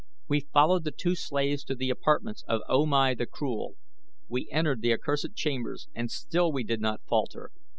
We 0.27 0.47
followed 0.51 0.83
the 0.83 0.89
two 0.91 1.13
slaves 1.13 1.63
to 1.65 1.75
the 1.75 1.91
apartments 1.91 2.43
of 2.47 2.61
O 2.67 2.87
Mai 2.87 3.13
the 3.13 3.27
Cruel. 3.27 3.75
We 4.27 4.49
entered 4.49 4.81
the 4.81 4.93
accursed 4.93 5.35
chambers 5.35 5.89
and 5.93 6.09
still 6.09 6.51
we 6.51 6.63
did 6.63 6.81
not 6.81 7.01
falter. 7.07 7.51